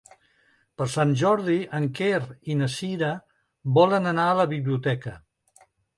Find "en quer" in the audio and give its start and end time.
1.79-2.21